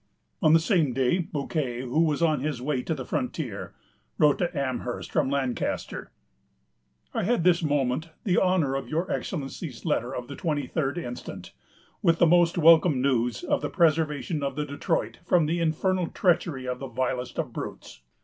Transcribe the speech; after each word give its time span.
On 0.41 0.53
the 0.53 0.59
same 0.59 0.93
day, 0.93 1.19
Bouquet, 1.19 1.81
who 1.81 1.99
was 2.01 2.23
on 2.23 2.39
his 2.39 2.59
way 2.59 2.81
to 2.81 2.95
the 2.95 3.05
frontier, 3.05 3.75
wrote 4.17 4.39
to 4.39 4.49
Amherst, 4.57 5.11
from 5.11 5.29
Lancaster: 5.29 6.11
"I 7.13 7.21
had 7.21 7.43
this 7.43 7.61
moment 7.61 8.09
the 8.23 8.39
honor 8.39 8.73
of 8.73 8.89
your 8.89 9.11
Excellency's 9.11 9.85
letter 9.85 10.15
of 10.15 10.27
the 10.27 10.35
twenty 10.35 10.65
third 10.65 10.97
instant, 10.97 11.53
with 12.01 12.17
the 12.17 12.25
most 12.25 12.57
welcome 12.57 12.99
news 12.99 13.43
of 13.43 13.61
the 13.61 13.69
preservation 13.69 14.41
of 14.41 14.55
the 14.55 14.65
Detroit 14.65 15.19
from 15.23 15.45
the 15.45 15.59
infernal 15.59 16.07
treachery 16.07 16.67
of 16.67 16.79
the 16.79 16.87
vilest 16.87 17.37
of 17.37 17.53
brutes. 17.53 18.01